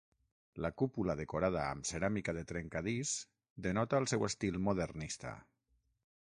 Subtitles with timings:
[0.65, 3.13] La cúpula decorada amb ceràmica de trencadís
[3.67, 5.37] denota el seu estil modernista.